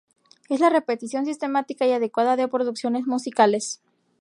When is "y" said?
1.85-1.91